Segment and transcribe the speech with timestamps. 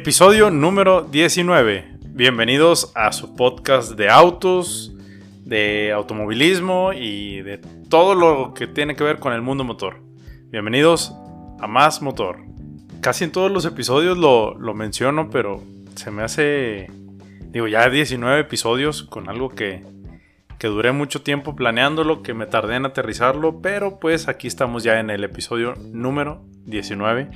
[0.00, 1.98] Episodio número 19.
[2.14, 4.94] Bienvenidos a su podcast de autos,
[5.44, 10.00] de automovilismo y de todo lo que tiene que ver con el mundo motor.
[10.46, 11.14] Bienvenidos
[11.60, 12.38] a Más Motor.
[13.02, 15.62] Casi en todos los episodios lo, menciono, pero
[15.96, 16.90] se me hace,
[17.50, 19.84] digo, ya 19 episodios con algo que,
[20.58, 24.98] que duré mucho tiempo planeándolo, que me tardé en aterrizarlo, pero pues aquí estamos ya
[24.98, 27.28] en el episodio número 19.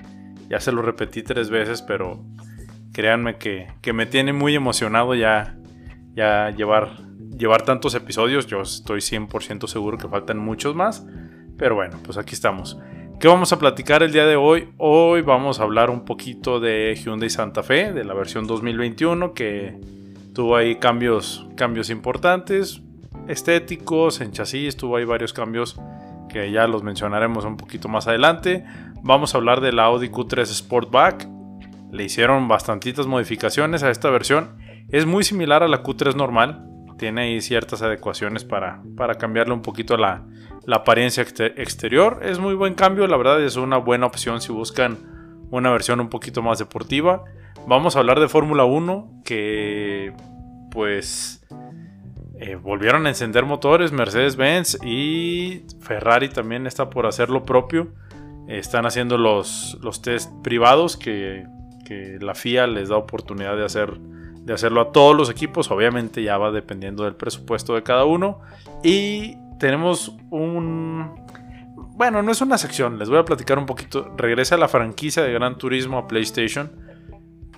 [0.48, 2.24] Ya se lo repetí tres veces, pero
[2.95, 5.59] créanme que, me tiene muy emocionado ya,
[6.15, 6.97] ya llevar,
[7.37, 8.47] llevar tantos episodios.
[8.47, 11.05] Yo estoy 100% seguro que faltan muchos más.
[11.59, 12.79] Pero bueno, pues aquí estamos.
[13.20, 14.69] ¿Qué vamos a platicar el día de hoy?
[14.79, 19.79] Hoy vamos a hablar un poquito de Hyundai Santa Fe, de la versión 2021, que
[20.33, 22.81] tuvo ahí cambios, cambios importantes,
[23.29, 25.81] estéticos, en chasis, tuvo ahí varios cambios
[26.29, 28.64] que ya los mencionaremos un poquito más adelante.
[29.03, 31.29] Vamos a hablar de la Audi Q3 Sportback,
[31.95, 34.56] le hicieron bastantitas modificaciones a esta versión.
[34.91, 36.67] Es muy similar a la Q3 normal.
[36.98, 40.25] Tiene ahí ciertas adecuaciones para, para cambiarle un poquito la,
[40.73, 42.20] apariencia exterior.
[42.23, 44.98] Es muy buen cambio, la verdad es una buena opción si buscan
[45.51, 47.25] una versión un poquito más deportiva.
[47.69, 50.12] Vamos a hablar de Fórmula 1 que
[50.73, 51.47] pues
[52.41, 57.92] eh, volvieron a encender motores Mercedes-Benz y Ferrari también está por hacer lo propio.
[58.48, 61.47] Están haciendo los, los test privados que
[61.84, 65.70] que la FIA les da oportunidad de, hacer, de hacerlo a todos los equipos.
[65.70, 68.40] Obviamente ya va dependiendo del presupuesto de cada uno.
[68.82, 71.22] Y tenemos un...
[71.96, 74.12] Bueno, no es una sección, les voy a platicar un poquito.
[74.16, 76.72] Regresa la franquicia de Gran Turismo a PlayStation.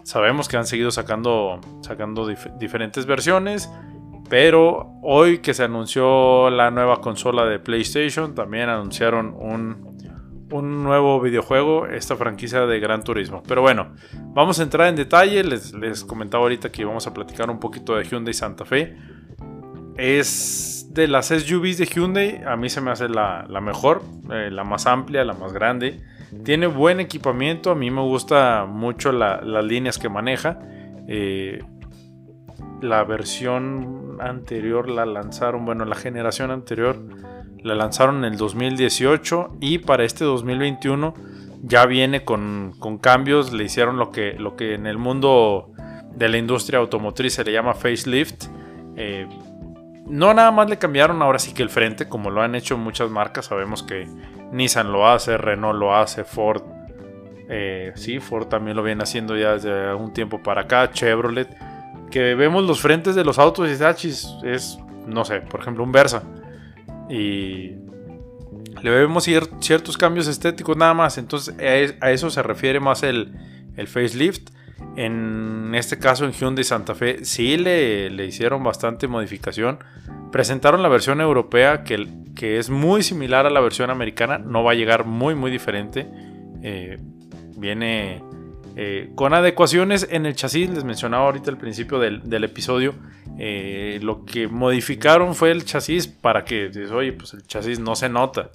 [0.03, 3.71] Sabemos que han seguido sacando, sacando diferentes versiones.
[4.29, 9.96] Pero hoy que se anunció la nueva consola de PlayStation, también anunciaron un
[10.51, 13.43] un nuevo videojuego, esta franquicia de Gran Turismo.
[13.47, 13.95] Pero bueno,
[14.35, 15.43] vamos a entrar en detalle.
[15.45, 18.97] Les, les comentaba ahorita que vamos a platicar un poquito de Hyundai Santa Fe.
[19.97, 24.03] Es de las SUVs de Hyundai, a mí se me hace la, mejor,
[24.33, 26.01] eh, la más amplia, la más grande.
[26.43, 30.59] Tiene buen equipamiento, a mí me gusta mucho las líneas que maneja.
[31.07, 31.63] Eh,
[32.81, 36.97] la versión anterior la lanzaron, bueno, la generación anterior
[37.63, 41.15] la lanzaron en el 2018 y para este 2021
[41.63, 43.53] ya viene con, cambios.
[43.53, 45.71] Le hicieron lo que, lo que en el mundo
[46.15, 48.47] de la industria automotriz se le llama facelift.
[48.97, 49.27] Eh,
[50.07, 53.11] no nada más le cambiaron ahora sí que el frente, como lo han hecho muchas
[53.11, 53.47] marcas.
[53.47, 54.07] Sabemos que
[54.53, 56.63] Nissan lo hace, Renault lo hace, Ford.
[57.49, 61.49] Eh, sí, Ford también lo viene haciendo ya desde un tiempo para acá, Chevrolet.
[62.11, 63.97] Que vemos los frentes de los autos y es, ah,
[64.45, 66.23] es no sé, por ejemplo, un Versa
[67.09, 67.73] y
[68.83, 71.19] le vemos ciertos cambios estéticos nada más.
[71.19, 71.55] Entonces
[72.01, 73.33] a eso se refiere más el,
[73.87, 74.51] facelift.
[74.97, 79.79] En este caso en Hyundai Santa Fe sí le, hicieron bastante modificación.
[80.33, 84.39] Presentaron la versión europea que, que, es muy similar a la versión americana.
[84.39, 86.07] No va a llegar muy muy diferente.
[86.63, 86.99] Eh,
[87.57, 88.23] viene
[88.77, 90.71] eh, con adecuaciones en el chasis.
[90.71, 92.95] Les mencionaba ahorita al principio del episodio
[93.39, 98.09] eh, lo que modificaron fue el chasis para que, oye, pues el chasis no se
[98.09, 98.51] nota.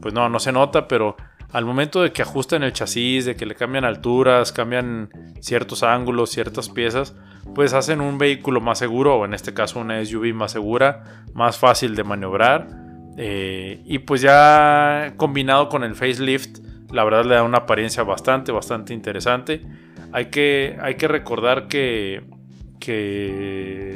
[0.00, 1.16] Pues no, no se nota, pero
[1.52, 5.10] al momento de que ajustan el chasis, de que le cambian alturas, cambian
[5.40, 7.14] ciertos ángulos, ciertas piezas,
[7.54, 11.58] pues hacen un vehículo más seguro, o en este caso una SUV más segura, más
[11.58, 12.66] fácil de maniobrar.
[13.16, 16.58] Eh, y pues ya combinado con el facelift,
[16.90, 19.62] la verdad le da una apariencia bastante, bastante interesante.
[20.12, 22.22] Hay que, hay que recordar que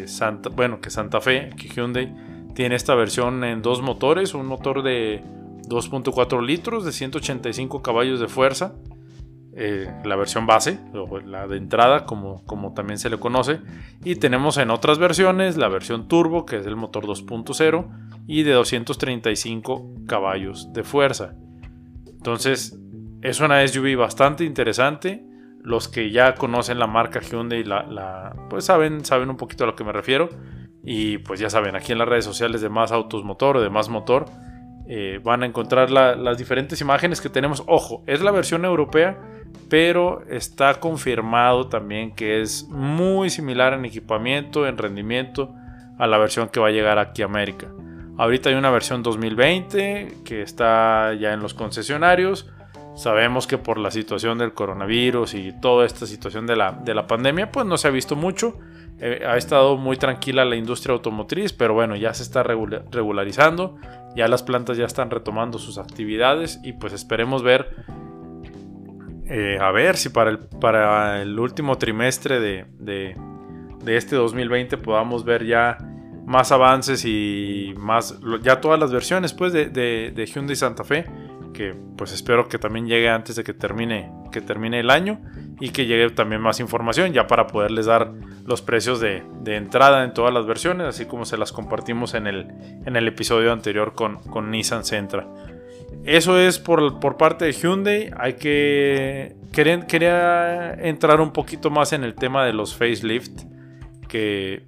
[0.07, 2.13] Santa, bueno, que Santa Fe, que Hyundai
[2.55, 5.23] tiene esta versión en dos motores, un motor de
[5.69, 8.75] 2.4 litros de 185 caballos de fuerza,
[9.57, 10.79] eh, la versión base,
[11.27, 13.61] la de entrada, como, como también se le conoce,
[14.05, 17.87] y tenemos en otras versiones la versión turbo, que es el motor 2.0
[18.27, 21.35] y de 235 caballos de fuerza.
[22.21, 22.79] Entonces,
[23.23, 25.25] es una SUV bastante interesante
[25.63, 29.67] los que ya conocen la marca Hyundai, la, la, pues saben, saben un poquito a
[29.67, 30.29] lo que me refiero.
[30.83, 33.71] Y pues ya saben, aquí en las redes sociales de Más Autos Motor o de
[33.71, 34.27] Más Motor
[34.87, 37.63] eh, van a encontrar las diferentes imágenes que tenemos.
[37.67, 39.19] Ojo, es la versión europea,
[39.71, 45.55] pero está confirmado también que es muy similar en equipamiento, en rendimiento,
[45.99, 47.69] a la versión que va a llegar aquí a América.
[48.19, 52.51] Ahorita hay una versión 2020 que está ya en los concesionarios
[53.01, 57.07] Sabemos que por la situación del coronavirus y toda esta situación de la, de la
[57.07, 58.59] pandemia, pues no se ha visto mucho.
[58.99, 63.79] Eh, ha estado muy tranquila la industria automotriz, pero bueno, ya se está regularizando,
[64.15, 67.75] ya las plantas ya están retomando sus actividades y pues esperemos ver
[69.31, 73.17] eh, a ver si para el, para el último trimestre de, de,
[73.97, 75.79] este 2020 podamos ver ya
[76.27, 81.07] más avances y más ya todas las versiones pues de, de, Hyundai Santa Fe
[81.53, 85.21] que pues espero que también llegue antes de que termine que termine el año
[85.61, 88.13] y que llegue también más información ya para poderles dar
[88.47, 92.49] los precios de, entrada en todas las versiones así como se las compartimos en el,
[92.87, 95.27] en el episodio anterior con, con Nissan Sentra
[96.05, 98.11] eso es por, parte de Hyundai.
[98.17, 99.37] Hay que.
[99.53, 103.43] Quería, entrar un poquito más en el tema de los facelift.
[104.09, 104.65] Que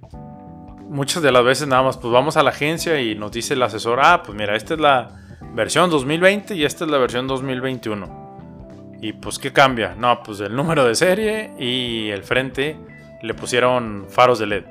[0.93, 3.63] muchas de las veces nada más, pues vamos a la agencia y nos dice el
[3.63, 5.09] asesor: Ah, pues mira, esta es la
[5.53, 8.99] versión 2020 y esta es la versión 2021.
[9.01, 9.95] Y pues, ¿qué cambia?
[9.95, 12.77] No, pues el número de serie y el frente
[13.21, 14.63] le pusieron faros de LED.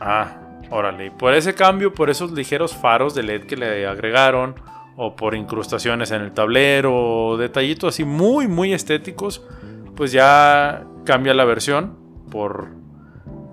[0.00, 0.38] Ah,
[0.70, 1.12] órale.
[1.12, 4.56] Por ese cambio, por esos ligeros faros de LED que le agregaron
[4.96, 9.46] o por incrustaciones en el tablero o detallitos así muy muy estéticos,
[9.96, 11.96] pues ya cambia la versión
[12.30, 12.83] por,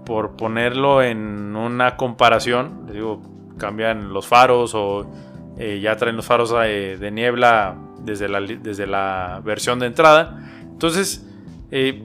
[0.05, 2.83] por ponerlo en una comparación.
[2.85, 3.21] Les digo,
[3.57, 5.05] cambian los faros o
[5.57, 10.39] eh, ya traen los faros eh, de, niebla desde la, desde la versión de entrada.
[10.63, 11.27] Entonces,
[11.71, 12.01] eh,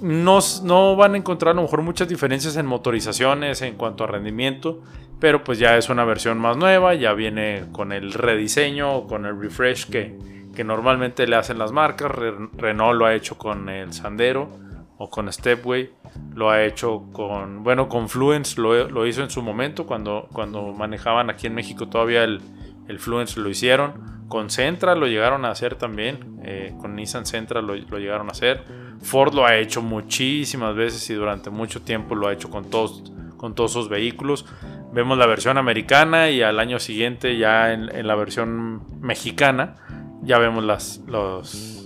[0.00, 4.06] no, no, van a encontrar a lo mejor muchas diferencias en motorizaciones en cuanto a
[4.06, 4.82] rendimiento,
[5.18, 9.40] pero pues ya es una versión más nueva, ya viene con el rediseño con el
[9.40, 10.16] refresh que,
[10.54, 12.10] que normalmente le hacen las marcas.
[12.56, 14.71] Renault lo ha hecho con el Sandero
[15.02, 15.90] o con Stepway,
[16.32, 20.72] lo ha hecho con, bueno, con Fluence lo, lo hizo en su momento cuando, cuando
[20.72, 22.40] manejaban aquí en México todavía el,
[22.86, 24.22] el Fluence lo hicieron.
[24.28, 26.40] Con Centra lo llegaron a hacer también.
[26.44, 28.64] Eh, con Nissan Centra lo, lo, llegaron a hacer.
[29.02, 33.12] Ford lo ha hecho muchísimas veces y durante mucho tiempo lo ha hecho con todos,
[33.36, 34.46] con todos sus vehículos
[34.92, 39.76] vemos la versión americana y al año siguiente ya en, la versión mexicana
[40.22, 41.81] ya vemos las los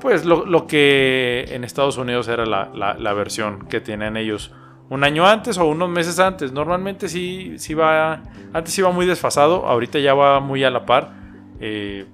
[0.00, 4.52] pues lo, que en Estados Unidos era la, versión que tienen ellos
[4.90, 6.52] un año antes o unos meses antes.
[6.52, 8.22] Normalmente sí, sí va
[8.52, 11.12] antes iba muy desfasado ahorita ya va muy a la par.
[11.60, 12.06] Eh,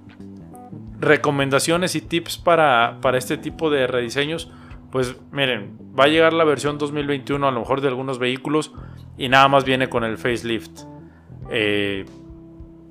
[0.99, 4.51] recomendaciones y tips para, para este tipo de rediseños.
[4.91, 8.73] Pues miren va a llegar la versión 2021 a lo mejor de algunos vehículos
[9.17, 10.81] y nada más viene con el facelift.
[11.49, 12.05] Eh,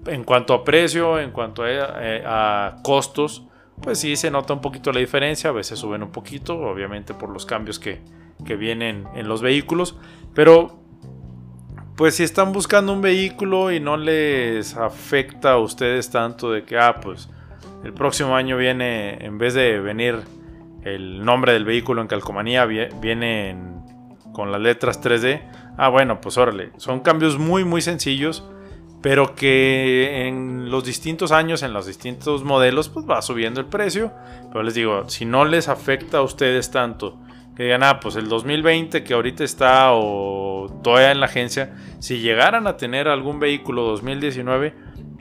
[0.06, 3.44] en cuanto a precio, en cuanto eh, a, costos,
[3.82, 7.31] pues sí se nota un poquito la diferencia, a veces suben un poquito, obviamente por
[7.31, 8.00] los cambios que,
[8.44, 9.97] que vienen en los vehículos,
[10.35, 10.79] pero
[11.97, 16.79] pues si están buscando un vehículo y no les afecta a ustedes tanto de que,
[16.79, 17.29] ah, pues
[17.85, 20.23] el próximo año viene, en vez de venir
[20.82, 23.56] el nombre del vehículo en calcomanía, viene
[24.32, 25.41] con las letras 3D,
[25.76, 26.71] Ah, bueno, pues órale.
[26.76, 28.44] Son cambios muy, muy sencillos,
[29.05, 34.11] pero que en los distintos años, en los distintos modelos, pues va subiendo el precio.
[34.49, 37.19] Pero les digo, si no les afecta a ustedes tanto,
[37.55, 42.21] que digan, ah, pues el 2020 que ahorita está o todavía en la agencia, si
[42.21, 44.73] llegaran a tener algún vehículo 2019,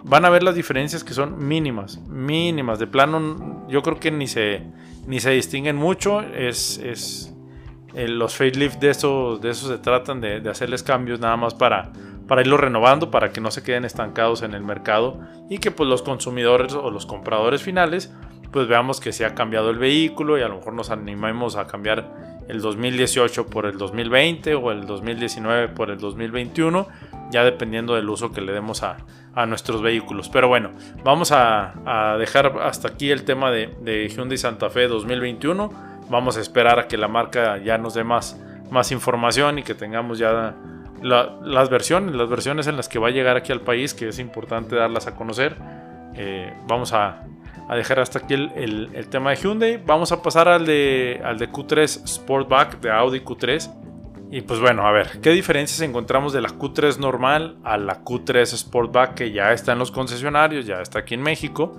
[0.05, 2.79] van a ver las diferencias que son mínimas, mínimas.
[2.79, 4.61] De plano, yo creo que ni se,
[5.07, 6.21] ni se distinguen mucho.
[6.21, 7.33] Es, es
[7.95, 11.91] eh, los facelift de eso, de eso se tratan de, hacerles cambios nada más para,
[12.27, 15.89] para irlos renovando, para que no se queden estancados en el mercado y que pues
[15.89, 18.13] los consumidores o los compradores finales
[18.51, 21.65] pues veamos que se ha cambiado el vehículo y a lo mejor nos animemos a
[21.65, 26.87] cambiar el 2018 por el 2020 o el 2019 por el 2021,
[27.31, 28.97] ya dependiendo del uso que le demos a,
[29.47, 30.29] nuestros vehículos.
[30.29, 30.69] Pero bueno,
[31.03, 36.41] vamos a, dejar hasta aquí el tema de, de Hyundai Santa Fe 2021 vamos a
[36.41, 38.39] esperar a que la marca ya nos dé más,
[38.69, 40.55] más información y que tengamos ya
[41.03, 44.19] las versiones, las versiones en las que va a llegar aquí al país, que es
[44.19, 45.57] importante darlas a conocer.
[46.15, 47.23] Eh, vamos a,
[47.75, 49.81] dejar hasta aquí el, tema de Hyundai.
[49.85, 53.81] Vamos a pasar al de, al de Q3 Sportback de Audi Q3.
[54.31, 58.45] Y pues bueno, a ver, ¿qué diferencias encontramos de la Q3 normal a la Q3
[58.45, 61.77] Sportback que ya está en los concesionarios, ya está aquí en México?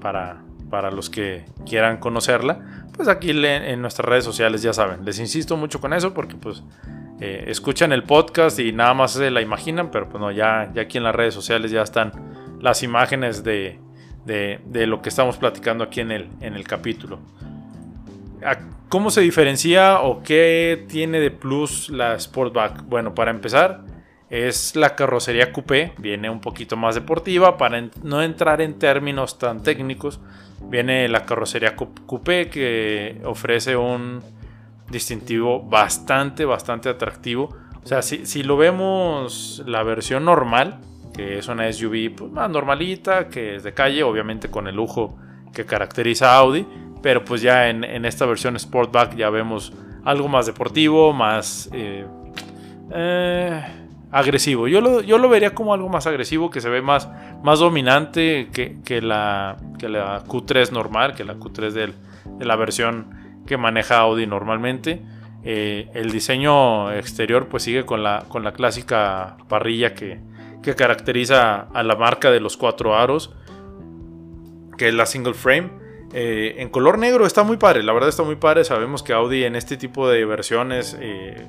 [0.00, 5.04] Para, para los que quieran conocerla pues aquí en nuestras redes sociales ya saben.
[5.04, 6.62] Les insisto mucho con eso porque pues
[7.20, 10.98] eh, escuchan el podcast y nada más se la imaginan, pero pues ya, ya aquí
[10.98, 12.12] en las redes sociales ya están
[12.60, 13.78] las imágenes de,
[14.72, 17.18] lo que estamos platicando aquí el, en el capítulo.
[18.88, 22.84] ¿Cómo se diferencia o qué tiene de plus la Sportback?
[22.84, 23.84] Bueno, para empezar,
[24.30, 29.62] es la carrocería coupé, viene un poquito más deportiva para no entrar en términos tan
[29.62, 30.20] técnicos
[30.62, 34.22] Viene la carrocería coupé que ofrece un
[34.90, 37.56] distintivo bastante, bastante atractivo.
[37.82, 40.80] O sea, si, lo vemos la versión normal,
[41.14, 45.16] que es una SUV pues, más normalita, que es de calle, obviamente con el lujo
[45.52, 46.66] que caracteriza a Audi,
[47.02, 49.72] pero pues ya en, esta versión Sportback ya vemos
[50.04, 52.04] algo más deportivo, más eh,
[52.92, 53.62] eh,
[54.10, 54.66] agresivo.
[54.66, 57.08] Yo lo, yo lo, vería como algo más agresivo, que se ve más,
[57.42, 63.56] más dominante que, la, que la Q3 normal, que la Q3 de la versión que
[63.56, 65.02] maneja Audi normalmente.
[65.44, 70.18] Eh, el diseño exterior pues sigue con la, con la clásica parrilla que,
[70.62, 73.32] que caracteriza a la marca de los cuatro aros,
[74.76, 75.70] que es la single frame.
[76.12, 78.64] Eh, en color negro está muy padre, la verdad está muy padre.
[78.64, 81.46] Sabemos que Audi en este tipo de versiones eh,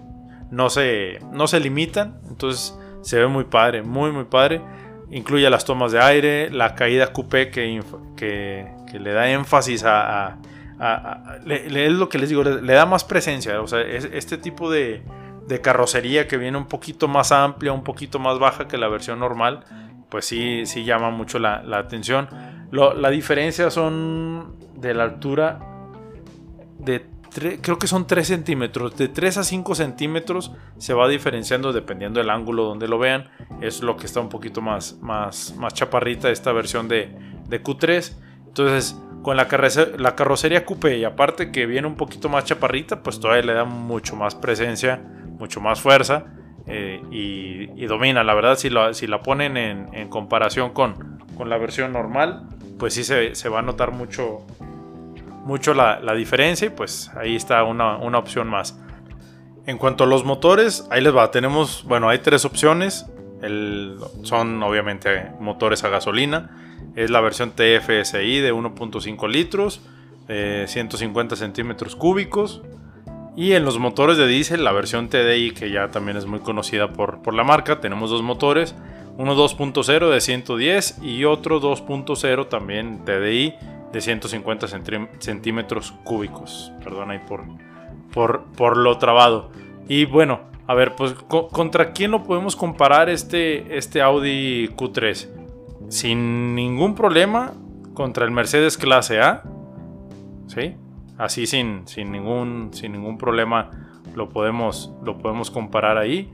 [0.51, 4.62] no, se, no se limitan, entonces se ve muy padre, muy muy padre.
[5.10, 7.82] Incluye las tomas de aire, la caída coupé que,
[8.16, 10.38] que, le da énfasis a...
[10.80, 13.62] es lo que les digo, le, da más presencia.
[13.62, 15.04] O sea, este tipo de,
[15.62, 19.64] carrocería que viene un poquito más amplia, un poquito más baja que la versión normal,
[20.10, 22.30] pues sí, sí llama mucho la, la atención
[22.72, 25.60] la diferencia son de la altura
[26.80, 27.06] de
[27.62, 28.98] creo que son 3 centímetros.
[28.98, 33.30] De 3 a 5 centímetros se va diferenciando dependiendo del ángulo donde lo vean.
[33.62, 37.16] Es lo que está un poquito más, más, más chaparrita esta versión de,
[37.50, 38.14] Q3.
[38.48, 43.20] Entonces, con la, carrocería, la Coupé y aparte que viene un poquito más chaparrita, pues
[43.20, 45.02] todavía le da mucho más presencia,
[45.38, 46.28] mucho más fuerza.
[46.66, 52.48] Eh, y, domina, la verdad, si, si la ponen en, comparación con, la versión normal,
[52.80, 54.48] pues sí se, va a notar mucho,
[55.44, 58.80] mucho la, diferencia y pues ahí está una, opción más.
[59.66, 63.12] En cuanto a los motores, ahí les va, tenemos, bueno, hay tres opciones.
[64.24, 66.50] Son obviamente motores a gasolina.
[66.96, 69.82] Es la versión TFSI de 1.5 litros,
[70.27, 72.62] 150 eh, centímetros cúbicos.
[73.36, 76.94] Y en los motores de diésel, la versión TDI, que ya también es muy conocida
[76.94, 78.74] por, por la marca, tenemos dos motores
[79.17, 83.56] uno 2.0 de 110 y otro 2.0 también TDI
[83.91, 84.67] de 150
[85.20, 86.72] centímetros cúbicos.
[86.84, 87.44] Perdón ahí por,
[88.13, 89.50] por, por lo trabado.
[89.88, 95.30] Y bueno, a ver, pues ¿contra quién lo podemos comparar este, este Audi Q3?
[95.88, 97.54] Sin ningún problema
[97.94, 99.44] contra el Mercedes Clase A.
[100.48, 100.76] ¿Sí?
[101.18, 103.72] Así sin, sin, ningún, sin ningún problema
[104.14, 106.34] lo podemos, lo podemos comparar ahí.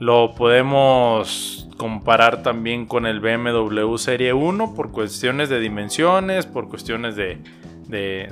[0.00, 7.14] Lo podemos comparar también con el BMW Serie 1 por cuestiones de dimensiones, por cuestiones
[7.14, 7.38] de,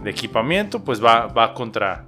[0.05, 2.07] equipamiento, pues va, va, contra,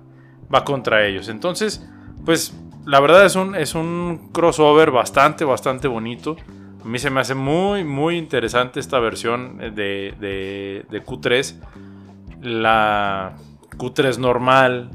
[0.52, 1.28] va contra ellos.
[1.28, 1.88] Entonces,
[2.24, 2.54] pues
[2.86, 6.36] la verdad es un, es un crossover bastante, bastante bonito.
[6.82, 10.14] A mí se me hace muy, muy interesante esta versión de,
[10.88, 11.56] de Q3.
[12.40, 13.36] La
[13.76, 14.90] Q3 normal,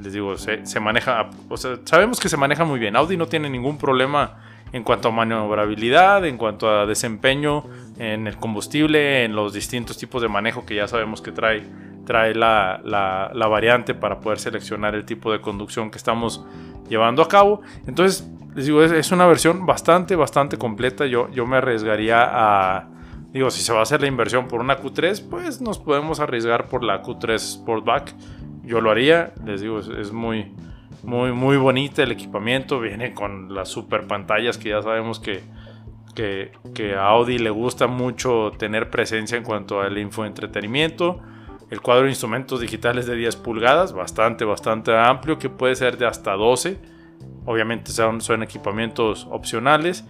[0.00, 2.96] les digo, se, maneja, o sea, sabemos que se maneja muy bien.
[2.96, 4.38] Audi no tiene ningún problema
[4.72, 7.64] en cuanto a maniobrabilidad, en cuanto a desempeño
[7.98, 11.62] en el combustible, en los distintos tipos de manejo que ya sabemos que trae,
[12.04, 16.44] trae la, la, variante para poder seleccionar el tipo de conducción que estamos
[16.88, 17.62] llevando a cabo.
[17.86, 21.06] Entonces, les digo, es, una versión bastante, bastante completa.
[21.06, 22.88] Yo, yo me arriesgaría a...
[23.32, 26.66] Digo, si se va a hacer la inversión por una Q3, pues nos podemos arriesgar
[26.66, 28.14] por la Q3 Sportback
[28.64, 29.32] yo lo haría.
[29.44, 30.52] Les digo, es, muy,
[31.02, 32.80] muy, muy bonita el equipamiento.
[32.80, 35.42] Viene con las super pantallas que ya sabemos que,
[36.14, 41.20] que, a Audi le gusta mucho tener presencia en cuanto al infoentretenimiento.
[41.72, 46.06] El cuadro de instrumentos digitales de 10 pulgadas, bastante, bastante amplio, que puede ser de
[46.06, 46.78] hasta 12.
[47.46, 50.04] Obviamente son, son equipamientos opcionales.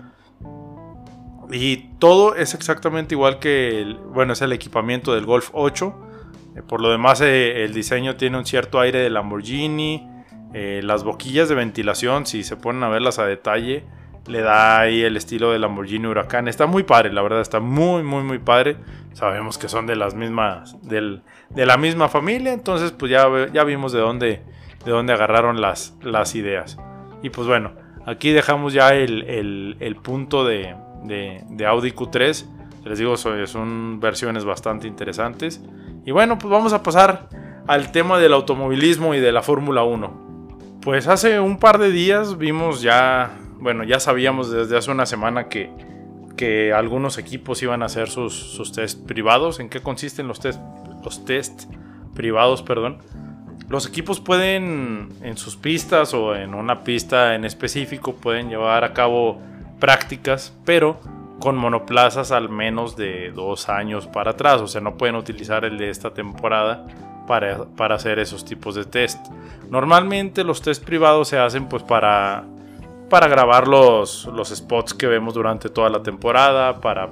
[1.52, 6.08] Y todo es exactamente igual que, el, bueno, es el equipamiento del Golf 8
[6.56, 10.08] eh, por lo demás, eh, el diseño tiene un cierto aire de Lamborghini.
[10.54, 13.84] Eh, las boquillas de ventilación, si se ponen a verlas a detalle,
[14.26, 16.48] le da ahí el estilo de Lamborghini Huracán.
[16.48, 18.76] Está muy padre, la verdad, está muy, muy, muy padre.
[19.12, 21.20] Sabemos que son de las mismas, de
[21.66, 24.42] la misma familia, entonces pues ya, ya vimos de dónde,
[24.84, 26.78] de dónde agarraron las, las ideas.
[27.22, 27.72] Y pues bueno,
[28.06, 30.74] aquí dejamos ya el, punto de,
[31.04, 32.46] de, Audi Q3.
[32.84, 35.62] Les digo, son versiones bastante interesantes.
[36.04, 37.28] Y bueno, pues vamos a pasar
[37.66, 40.80] al tema del automovilismo y de la Fórmula 1.
[40.82, 45.48] Pues hace un par de días vimos ya, bueno, ya sabíamos desde hace una semana
[45.48, 45.70] que,
[46.36, 49.60] que algunos equipos iban a hacer sus, test privados.
[49.60, 50.60] ¿En qué consisten los test,
[51.04, 51.22] los
[52.12, 52.62] privados?
[52.62, 52.98] Perdón.
[53.68, 58.92] Los equipos pueden en sus pistas o en una pista en específico pueden llevar a
[58.92, 59.40] cabo
[59.78, 60.98] prácticas, pero
[61.38, 64.60] con monoplazas al menos de dos años para atrás.
[64.60, 66.84] O sea, no pueden utilizar el de esta temporada
[67.28, 69.24] para, para hacer esos tipos de test.
[69.70, 72.44] Normalmente los test privados se hacen pues para,
[73.12, 77.10] para grabar los, los spots que vemos durante toda la temporada, para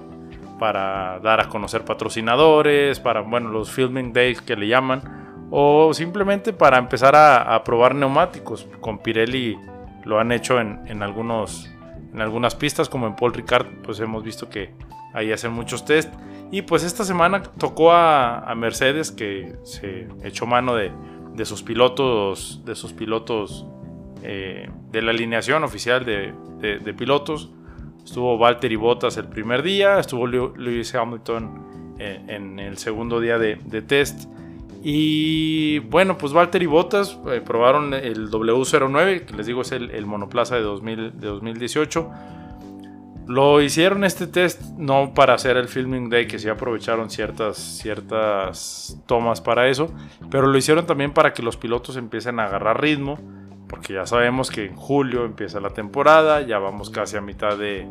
[0.58, 6.54] para dar a conocer patrocinadores, para, bueno, los filming days que le llaman, o simplemente
[6.54, 8.66] para empezar a, probar neumáticos.
[8.80, 9.58] Con Pirelli
[10.04, 11.70] lo han hecho en, algunos,
[12.14, 14.72] en algunas pistas, como en Paul Ricard, pues hemos visto que
[15.14, 16.12] ahí hacen muchos test.
[16.50, 20.92] Y pues esta semana tocó a, Mercedes que se echó mano de,
[21.44, 23.66] sus pilotos, de sus pilotos
[24.22, 27.50] eh, de la alineación oficial de, de pilotos
[28.04, 34.28] Estuvo Valtteri Bottas el primer día, estuvo Lewis Hamilton en, el segundo día de, test.
[34.82, 40.56] Y bueno, pues Valtteri Bottas eh, probaron el W09, que les digo es el, monoplaza
[40.56, 42.10] de, 2018.
[43.28, 49.00] Lo hicieron este test no para hacer el filming day, que sí aprovecharon ciertas, ciertas
[49.06, 49.94] tomas para eso,
[50.30, 53.18] pero lo hicieron también para que los pilotos empiecen a agarrar ritmo
[53.70, 57.86] porque ya sabemos que en julio empieza la temporada, ya vamos casi a mitad de,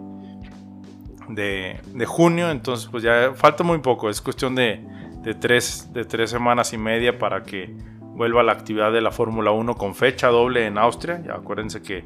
[1.29, 4.85] de, junio, entonces pues ya falta muy poco, es cuestión de,
[5.23, 9.51] de, tres, de tres semanas y media para que vuelva la actividad de la Fórmula
[9.51, 12.03] 1 con fecha doble en Austria, acuérdense que,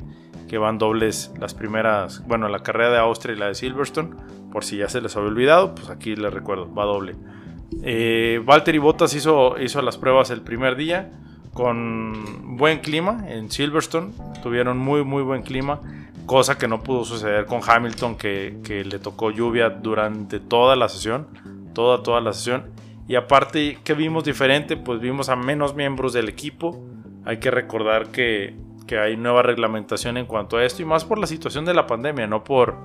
[0.48, 4.12] que van dobles las primeras, bueno, la carrera de Austria y la de Silverstone,
[4.52, 7.16] por si ya se les había olvidado, pues aquí les recuerdo, va doble.
[7.82, 11.10] Eh, Valtteri Bottas hizo, hizo las pruebas el primer día,
[11.54, 14.12] con buen clima en Silverstone.
[14.42, 15.80] Tuvieron muy, muy buen clima.
[16.26, 21.28] Cosa que no pudo suceder con Hamilton, que, le tocó lluvia durante toda la sesión.
[21.74, 22.72] Toda, toda la sesión.
[23.08, 24.78] Y aparte, que vimos diferente?
[24.78, 26.84] Pues vimos a menos miembros del equipo.
[27.26, 28.56] Hay que recordar que,
[28.94, 30.84] hay nueva reglamentación en cuanto a esto.
[30.84, 32.76] Y más por la situación de la pandemia, no por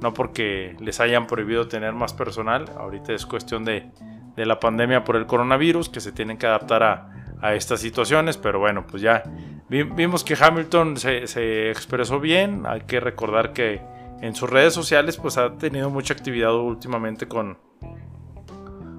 [0.00, 2.64] no porque les hayan prohibido tener más personal.
[2.76, 3.88] Ahorita es cuestión de,
[4.34, 8.36] de la pandemia por el coronavirus, que se tienen que adaptar a, a estas situaciones,
[8.38, 9.24] pero bueno, pues ya
[9.68, 13.82] vimos que Hamilton se, expresó bien, hay que recordar que
[14.20, 17.58] en sus redes sociales pues ha tenido mucha actividad últimamente con,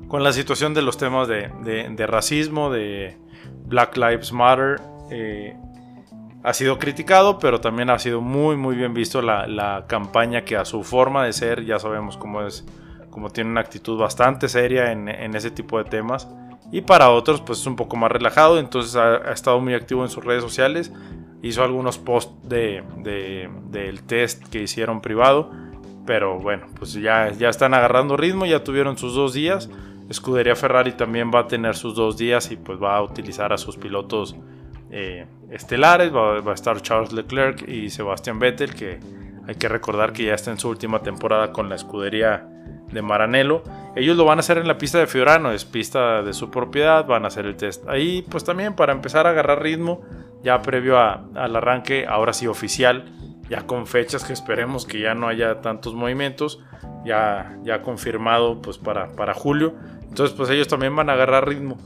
[0.09, 3.17] con la situación de los temas de, racismo, de
[3.65, 4.81] Black Lives Matter.
[5.09, 5.55] Eh,
[6.43, 10.65] ha sido criticado, pero también ha sido muy muy bien visto la, campaña que a
[10.65, 12.65] su forma de ser, ya sabemos cómo es,
[13.09, 16.27] cómo tiene una actitud bastante seria en ese tipo de temas
[16.73, 20.09] y para otros pues es un poco más relajado, entonces ha, estado muy activo en
[20.09, 20.91] sus redes sociales,
[21.43, 22.83] hizo algunos posts de,
[23.69, 25.51] del test que hicieron privado,
[26.07, 29.69] pero bueno, pues ya, ya están agarrando ritmo, ya tuvieron sus dos días,
[30.09, 33.57] Escudería Ferrari también va a tener sus dos días y pues va a utilizar a
[33.59, 34.35] sus pilotos
[34.89, 38.99] eh, estelares, va, va, a estar Charles Leclerc y Sebastian Vettel, que
[39.47, 42.47] hay que recordar que ya está en su última temporada con la escudería
[42.91, 43.63] de Maranello.
[43.95, 47.05] Ellos lo van a hacer en la pista de Fiorano, es pista de su propiedad,
[47.05, 50.01] van a hacer el test ahí, pues también para empezar a agarrar ritmo,
[50.43, 53.11] ya previo al arranque, ahora sí oficial,
[53.49, 56.63] ya con fechas que esperemos que ya no haya tantos movimientos,
[57.05, 59.73] ya, ya confirmado pues para, para julio,
[60.07, 61.77] entonces pues ellos también van a agarrar ritmo.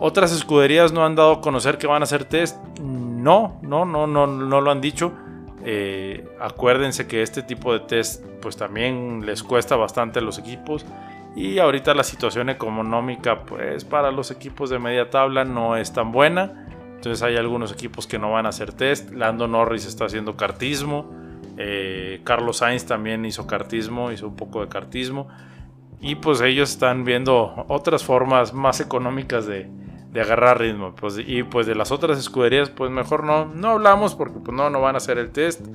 [0.00, 4.06] Otras escuderías no han dado a conocer que van a hacer test, no, no, no,
[4.06, 5.12] no, no lo han dicho.
[5.64, 10.86] Eh, acuérdense que este tipo de test pues también les cuesta bastante a los equipos
[11.34, 16.12] y ahorita la situación económica pues para los equipos de media tabla no es tan
[16.12, 16.66] buena.
[16.96, 19.12] Entonces hay algunos equipos que no van a hacer test.
[19.12, 21.08] Lando Norris está haciendo cartismo.
[21.56, 25.28] Eh, Carlos Sainz también hizo cartismo, hizo un poco de cartismo.
[26.00, 29.68] Y pues ellos están viendo otras formas más económicas de,
[30.12, 30.94] de agarrar ritmo.
[30.94, 34.70] Pues, y pues de las otras escuderías, pues mejor no, no hablamos porque pues no,
[34.70, 35.66] no van a hacer el test.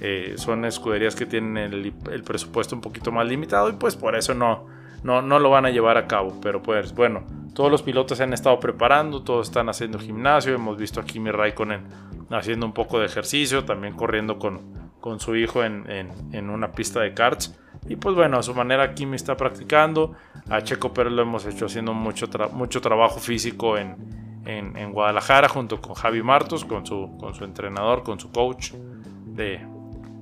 [0.00, 4.14] Eh, son escuderías que tienen el, el, presupuesto un poquito más limitado y pues por
[4.14, 4.66] eso no,
[5.02, 6.38] no, no lo van a llevar a cabo.
[6.42, 10.54] Pero pues bueno, todos los pilotos se han estado preparando, todos están haciendo gimnasio.
[10.54, 11.84] Hemos visto a Kimi Raikkonen
[12.30, 16.72] haciendo un poco de ejercicio, también corriendo con, con su hijo en, en, en una
[16.72, 17.58] pista de karts.
[17.88, 20.12] Y pues bueno, a su manera Kimi está practicando.
[20.48, 23.96] A Checo Pérez lo hemos hecho haciendo mucho, mucho trabajo físico en,
[24.44, 28.72] en, Guadalajara junto con Javi Martos, con su, con su entrenador, con su coach
[29.26, 29.60] de,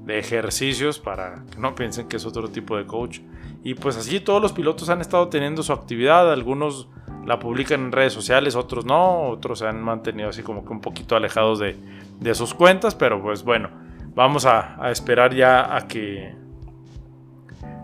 [0.04, 3.20] de ejercicios para que no piensen que es otro tipo de coach.
[3.62, 6.88] Y pues así todos los pilotos han estado teniendo su actividad, algunos
[7.24, 10.80] la publican en redes sociales, otros no, otros se han mantenido así como que un
[10.82, 11.76] poquito alejados de,
[12.20, 13.70] de sus cuentas, pero pues bueno,
[14.14, 16.34] vamos a, a esperar ya a que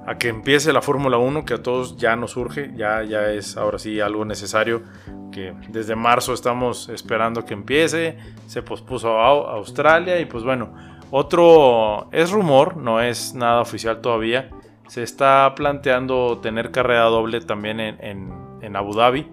[0.06, 3.56] a que empiece la Fórmula 1, que a todos ya nos urge, ya, ya es
[3.56, 4.82] ahora sí algo necesario,
[5.30, 10.72] que desde marzo estamos esperando que empiece, se pospuso a Australia y pues bueno,
[11.10, 14.50] otro es rumor, no es nada oficial todavía,
[14.88, 19.26] se está planteando tener carrera doble también en, en Abu Dhabi.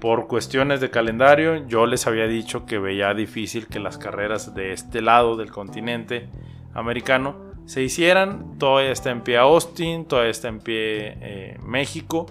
[0.00, 4.72] Por cuestiones de calendario, yo les había dicho que veía difícil que las carreras de
[4.72, 6.28] este lado del continente
[6.74, 8.58] americano se hicieran.
[8.58, 12.26] Todavía está en pie Austin, todavía está en pie eh, México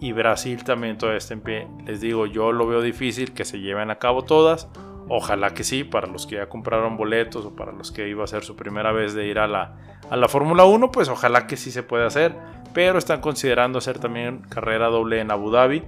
[0.00, 1.66] y Brasil también todavía está en pie.
[1.84, 4.68] Les digo, yo lo veo difícil que se lleven a cabo todas.
[5.08, 8.26] Ojalá que sí, para los que ya compraron boletos o para los que iba a
[8.26, 9.76] ser su primera vez de ir a la,
[10.10, 12.34] a la Fórmula 1, pues ojalá que sí se pueda hacer.
[12.74, 15.82] Pero están considerando hacer también carrera doble en Abu Dhabi.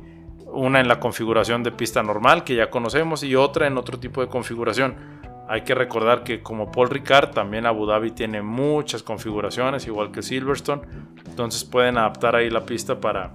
[0.46, 4.20] Una en la configuración de pista normal que ya conocemos y otra en otro tipo
[4.22, 5.17] de configuración.
[5.48, 10.22] Hay que recordar que como Paul Ricard, también Abu Dhabi tiene muchas configuraciones, igual que
[10.22, 10.82] Silverstone.
[11.26, 13.32] Entonces pueden adaptar ahí la pista para,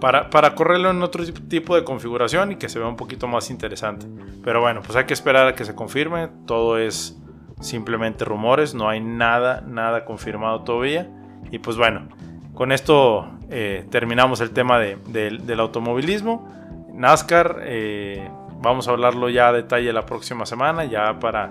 [0.00, 4.06] para, correrlo en otro tipo de configuración y que se vea un poquito más interesante.
[4.44, 6.28] Pero bueno, pues hay que esperar a que se confirme.
[6.46, 7.18] Todo es
[7.60, 11.08] simplemente rumores, no hay nada, nada confirmado todavía.
[11.50, 12.08] Y pues bueno,
[12.52, 16.48] con esto eh, terminamos el tema del automovilismo.
[16.92, 18.28] NASCAR, eh,
[18.60, 21.50] vamos a hablarlo ya a detalle la próxima semana, ya para,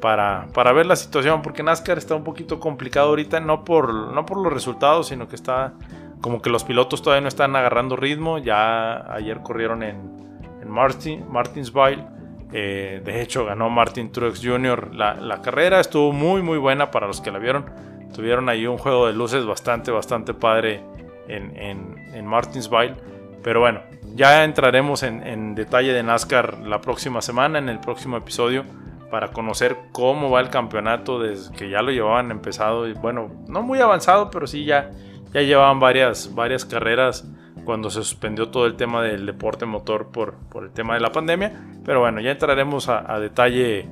[0.00, 4.26] para, para, ver la situación, porque NASCAR está un poquito complicado ahorita, no por, no
[4.26, 5.74] por los resultados, sino que está
[6.20, 8.38] como que los pilotos todavía no están agarrando ritmo.
[8.38, 12.04] Ya ayer corrieron en, en Martin, Martinsville.
[12.52, 14.94] Eh, de hecho, ganó Martin Truex Jr.
[14.94, 15.80] La, carrera.
[15.80, 17.66] Estuvo muy, muy buena para los que la vieron.
[18.14, 20.82] Tuvieron ahí un juego de luces bastante, bastante padre
[21.28, 21.56] en,
[22.14, 22.96] en, Martinsville.
[23.42, 23.80] Pero bueno,
[24.14, 28.64] ya entraremos en, detalle de NASCAR la próxima semana, en el próximo episodio,
[29.10, 32.88] para conocer cómo va el campeonato desde que ya lo llevaban empezado.
[32.88, 34.90] Y bueno, no muy avanzado, pero sí ya
[35.32, 37.26] ya llevaban varias, varias carreras
[37.64, 41.12] cuando se suspendió todo el tema del deporte motor por, por el tema de la
[41.12, 41.52] pandemia.
[41.84, 43.88] Pero bueno, ya entraremos a, detalle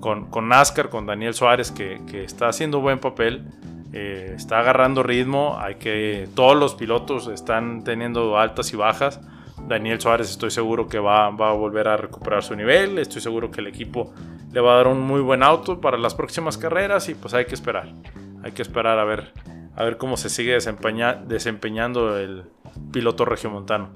[0.00, 3.44] con, con, NASCAR, con Daniel Suárez, que, que está haciendo buen papel.
[3.92, 9.20] Eh, está agarrando ritmo, hay que todos los pilotos están teniendo altas y bajas.
[9.70, 13.50] Daniel Suárez estoy seguro que va, va, a volver a recuperar su nivel, estoy seguro
[13.50, 14.12] que el equipo
[14.52, 17.46] le va a dar un muy buen auto para las próximas carreras y pues hay
[17.46, 17.94] que esperar,
[18.42, 19.32] hay que esperar a ver
[19.80, 20.58] a ver cómo se sigue
[21.26, 22.44] desempeñando el
[22.92, 23.90] piloto regiomontano.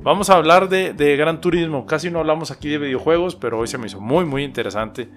[0.00, 1.86] Vamos a hablar de, Gran Turismo.
[1.86, 5.08] Casi no hablamos aquí de videojuegos, pero hoy se me hizo muy, muy interesante.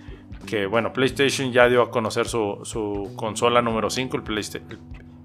[0.45, 4.79] Que bueno, PlayStation ya dio a conocer su, consola número 5, el, PlayStation,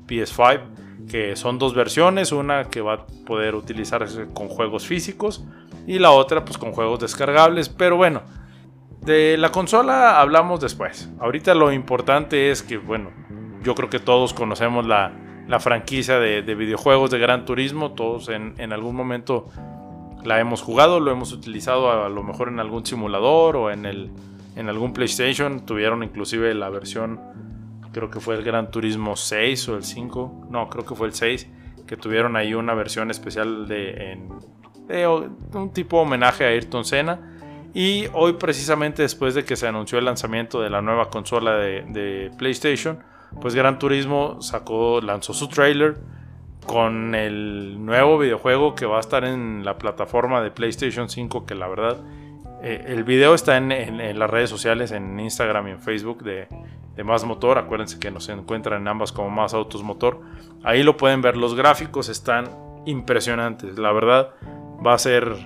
[0.06, 0.60] PS5,
[1.08, 2.32] que son dos versiones.
[2.32, 5.44] Una que va a poder utilizarse con juegos físicos
[5.86, 7.68] y la otra, pues con juegos descargables.
[7.68, 8.22] Pero bueno,
[9.06, 11.08] de la consola hablamos después.
[11.20, 13.10] Ahorita lo importante es que, bueno,
[13.62, 15.12] yo creo que todos conocemos la,
[15.60, 19.46] franquicia de, videojuegos de Gran Turismo, todos en, algún momento
[20.24, 24.10] la hemos jugado, lo hemos utilizado a, lo mejor en algún simulador o en, el,
[24.56, 27.20] en algún PlayStation, tuvieron inclusive la versión,
[27.96, 31.14] creo que fue el Gran Turismo 6 o el 5, no, creo que fue el
[31.14, 31.48] 6,
[31.86, 34.18] que tuvieron ahí una versión especial de,
[35.54, 37.32] un tipo de homenaje a Ayrton Senna.
[37.72, 42.30] Y hoy precisamente después de que se anunció el lanzamiento de la nueva consola de,
[42.36, 42.98] PlayStation,
[43.40, 45.96] pues Gran Turismo sacó, lanzó su trailer
[46.66, 51.54] con el nuevo videojuego que va a estar en la plataforma de PlayStation 5, que
[51.54, 51.96] la verdad,
[52.62, 56.48] eh, el video está en, las redes sociales, en Instagram y en Facebook de,
[56.96, 60.20] de, Más Motor, acuérdense que nos encuentran en ambas como Más Autos Motor,
[60.64, 62.48] ahí lo pueden ver, los gráficos están
[62.86, 64.30] impresionantes, la verdad
[64.84, 65.36] va a ser,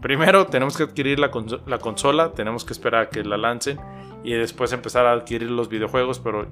[0.00, 1.30] primero tenemos que adquirir la,
[1.66, 3.78] la consola, tenemos que esperar a que la lancen
[4.24, 6.46] y después empezar a adquirir los videojuegos, pero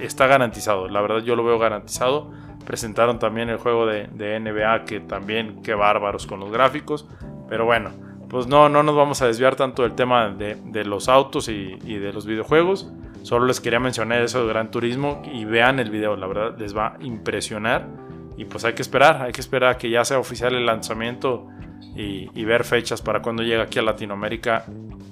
[0.00, 0.88] está garantizado.
[0.88, 2.30] La verdad yo lo veo garantizado.
[2.66, 4.08] Presentaron también el juego de,
[4.40, 7.06] NBA que también, qué bárbaros con los gráficos.
[7.48, 7.90] Pero bueno,
[8.28, 12.12] pues no, no nos vamos a desviar tanto del tema de, los autos y, de
[12.12, 12.90] los videojuegos.
[13.24, 16.76] Solo les quería mencionar eso de Gran Turismo y vean el video, la verdad les
[16.76, 17.88] va a impresionar.
[18.36, 21.48] Y pues hay que esperar, hay que esperar a que ya sea oficial el lanzamiento
[21.96, 24.66] y, ver fechas para cuando llegue aquí a Latinoamérica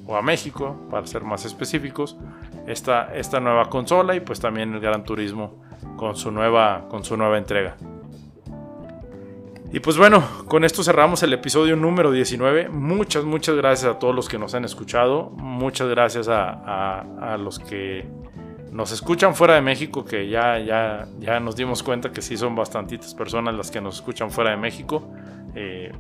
[0.07, 2.19] o a México, para ser más específicos
[2.67, 5.63] esta, esta nueva consola y pues también el Gran Turismo
[5.97, 7.77] con su nueva, con su nueva entrega.
[9.75, 12.69] Y pues bueno, con esto cerramos el episodio número 19.
[12.69, 15.31] Muchas, muchas gracias a todos los que nos han escuchado.
[15.31, 18.07] Muchas gracias a, los que
[18.71, 22.55] nos escuchan fuera de México, que ya, ya, ya nos dimos cuenta que sí son
[22.55, 25.11] bastantitas personas las que nos escuchan fuera de México.
[25.55, 25.91] Eh,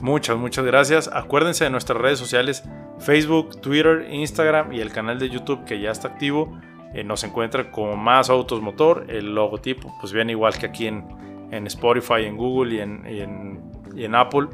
[0.00, 1.10] muchas, muchas gracias.
[1.12, 2.64] Acuérdense de nuestras redes sociales.
[2.98, 6.58] Facebook, Twitter, Instagram y el canal de YouTube que ya está activo.
[6.94, 9.04] Eh, nos encuentra como más autos motor.
[9.08, 11.04] El logotipo, pues bien igual que aquí en,
[11.50, 14.48] en Spotify, en Google y en, Apple.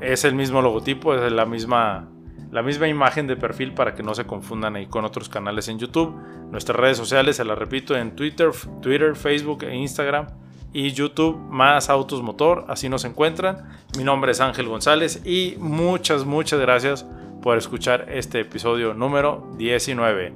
[0.00, 2.08] Es el mismo logotipo, es la misma,
[2.50, 5.78] la misma imagen de perfil para que no se confundan ahí con otros canales en
[5.78, 6.14] YouTube.
[6.50, 8.50] Nuestras redes sociales, se las repito, en Twitter,
[8.80, 10.26] Twitter, Facebook e Instagram
[10.72, 13.68] y YouTube más Autos Motor, así nos encuentran.
[13.96, 17.06] Mi nombre es Ángel González y muchas, muchas gracias
[17.42, 20.32] por escuchar este episodio número 19.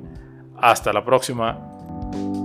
[0.57, 2.44] Hasta la próxima.